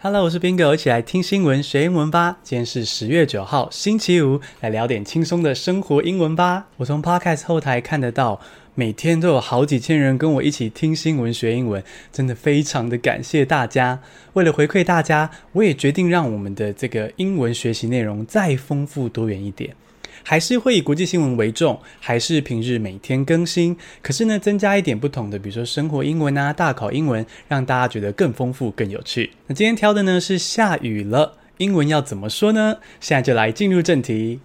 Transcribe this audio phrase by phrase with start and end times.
[0.00, 2.38] Hello，我是斌哥一起来听新闻学英文吧。
[2.44, 6.68] 今天是十月九号，星期五，来聊点轻松的生活英文吧。
[6.76, 8.40] 我从 Podcast 后台看得到，
[8.76, 11.82] 每天都有好几千人跟我一起听新闻学英文，
[12.12, 14.00] 真的非常的感谢大家。
[14.34, 19.74] 为了回馈大家，我也决定让我们的这个英文学习内容再丰富多元一点。
[20.22, 23.76] 还是会以国际新闻为重，还是平日每天更新。
[24.02, 29.30] 可是呢，增加一点不同的，比如说生活英文啊、大考英文，让大家觉得更丰富、更有趣。
[29.46, 32.78] 那今天挑的呢是下雨了，英文要怎么说呢？
[33.00, 34.40] 现在就来进入正题。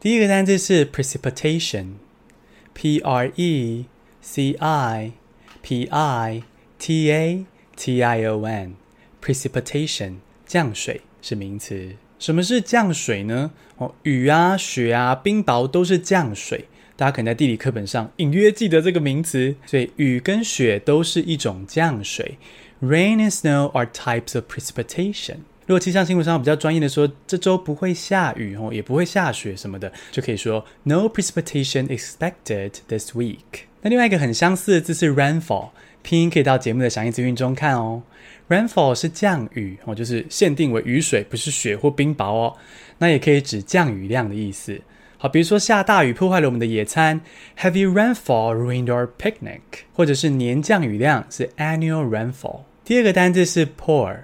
[0.00, 3.84] 第一个单词是 precipitation，p r e
[4.20, 5.12] c i
[5.60, 6.42] p i
[6.78, 7.44] t a
[7.76, 11.00] t i o n，precipitation 降水。
[11.20, 11.90] 是名词。
[12.18, 13.52] 什么是降水呢？
[13.76, 16.66] 哦，雨啊、雪啊、冰雹都是降水。
[16.96, 19.54] 大家可能在地理课本上隐约记得这个名词。
[19.66, 22.38] 所以雨跟雪都是一种降水。
[22.82, 25.38] Rain and snow are types of precipitation。
[25.68, 33.66] 如果气象新闻上比较专业的说，这周不会下雨哦，也不会下雪什么的，就可以说 No precipitation expected this week。
[33.82, 35.68] 那另外一个很相似的字是 rainfall，
[36.00, 38.02] 拼音可以到节目的详细资讯中看哦。
[38.48, 42.56] Rainfall 是降雨哦，就是限定为雨水，不是雪或冰雹哦。
[42.96, 44.80] 那也可以指降雨量的意思。
[45.18, 47.20] 好，比如说下大雨破坏了我们的野餐
[47.58, 49.60] ，Heavy rainfall ruined our picnic。
[49.92, 52.60] 或者是年降雨量是 Annual rainfall。
[52.86, 54.16] 第二个单字是 pour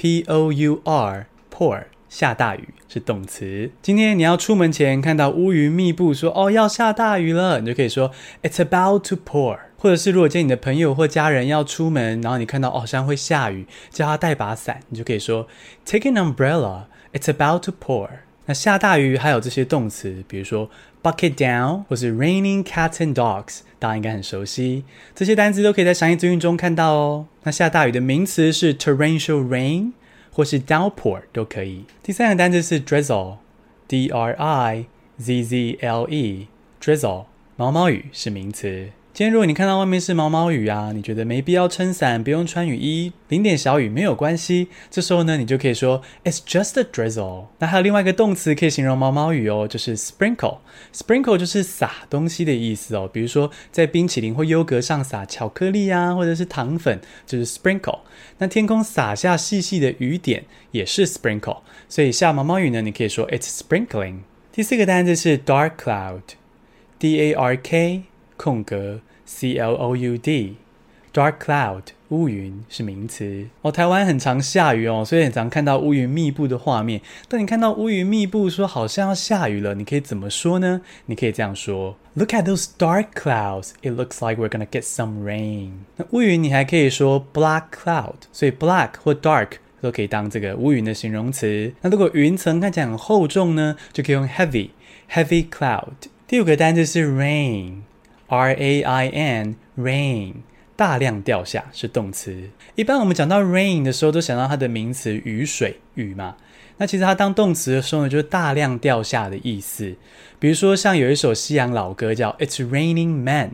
[0.00, 1.82] P O U R，pour。
[2.08, 3.70] 下大雨是动词。
[3.82, 8.10] 今天你要出门前看到乌云密布，说哦要下大雨了，你就可以说
[8.42, 9.58] It's about to pour。
[9.76, 15.46] 或者是如果见你的朋友或家人要出门，然后你看到好像会下雨，叫他带把伞，你就可以说
[15.84, 16.84] Take an umbrella.
[17.12, 18.08] It's about to pour。
[18.50, 20.68] 那下大雨还有这些动词，比如说
[21.00, 24.82] bucket down 或是 raining cats and dogs，大家应该很熟悉。
[25.14, 27.26] 这些单词都可以在详细资讯中看到哦。
[27.44, 29.92] 那下大雨的名词是 torrential rain。
[30.32, 31.84] 或是 downpour 都可以。
[32.02, 34.86] 第三个单词是 drizzle，d r i
[35.18, 38.90] z z l e，drizzle 毛毛雨是名词。
[39.12, 44.68] 今天如果你看到外面是毛毛雨啊，你觉得没必要撑伞，不用穿雨衣，淋点小雨没有关系。
[44.88, 47.46] 这时候呢，你就可以说 It's just a drizzle。
[47.58, 50.58] 那还有另外一个动词可以形容毛毛雨哦，就是 sprinkle。
[50.94, 57.98] sprinkle 就是撒东西的意思哦，比如说在冰淇淋或优格上撒巧克力啊，或者是糖粉，就是 sprinkle。
[58.38, 61.58] 那天空洒下细细的雨点也是 sprinkle。
[61.88, 64.20] 所以下毛毛雨呢，你可以说 It's sprinkling。
[64.52, 68.04] 第四个单词是 dark cloud，D A R K。
[68.40, 73.70] 空格 C L O U D，dark cloud 乌云是名词哦。
[73.70, 77.02] 台湾很常下雨哦，所以很常看到乌云密布的画面。
[77.28, 80.80] 当你看到乌云密布，说好像要下雨了，你可以怎么说呢？
[81.04, 83.72] 你可以这样说：Look at those dark clouds.
[83.82, 85.72] It looks like we're gonna get some rain。
[85.96, 89.50] 那乌云你还可以说 black cloud，所以 black 或 dark
[89.82, 91.74] 都可以当这个乌云的形容词。
[91.82, 94.70] 那如果云层看起来很厚重呢，就可以用 heavy
[95.12, 96.08] heavy cloud。
[96.26, 97.82] 第五个单词是 rain。
[98.30, 100.34] R A I N rain
[100.76, 102.50] 大量掉下是动词。
[102.76, 106.36] 一般我们讲到 rain 的时候，都想到它的名词雨水雨嘛。
[106.80, 109.94] 那其实它当动词的时候呢，就是大量掉下的意思。
[110.38, 113.48] 比如说，像有一首西洋老歌叫《It's Raining Men》，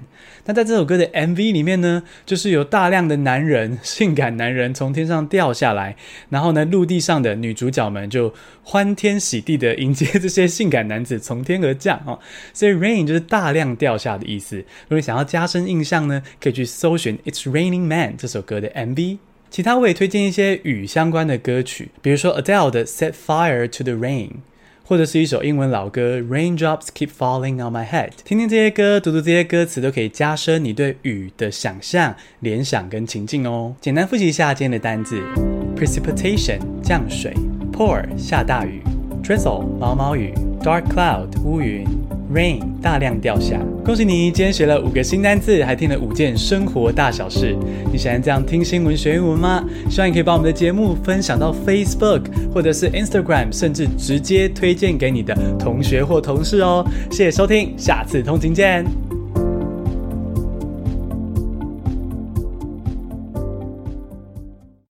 [0.45, 5.97] 那在这首歌的 MV 里面呢，就是有大量的男人，性感男人从天上掉下来，
[6.29, 8.33] 然后呢，陆地上的女主角们就
[8.63, 12.21] 欢天喜地的迎接这些性感男子从天而降哦。
[12.55, 14.59] 所以 rain 就是大量掉下的意思。
[14.59, 19.19] 如果你想要加深印象呢，可以去搜寻《It's Raining Men》这首歌的 MV。
[19.51, 24.29] 其他我也推荐一些雨相关的歌曲，比如说 Adele 的《Set Fire to the Rain》，
[24.85, 28.11] 或者是一首英文老歌《Raindrops Keep Falling on My Head》。
[28.25, 33.75] 听听这些歌，读读这些歌词，都可以加深你对雨的想象、联想跟情境哦。
[33.81, 35.23] 简单复习一下今天的单字
[35.77, 37.33] ：precipitation 降水
[37.73, 38.83] ，pour 下大雨
[39.23, 41.87] ，drizzle 毛毛雨，dark cloud 乌云。
[42.33, 47.57] Rain 大量掉下，恭喜你，今天学了五个新单字，还听了五件生活大小事。
[47.93, 49.65] 你喜欢这样听新闻学英文吗？
[49.89, 56.85] 希望你可以把我们的节目分享到 Facebook 或者是 Instagram，甚至直接推荐给你的同学或同事哦。
[57.11, 59.16] 谢谢收听，下次通勤见。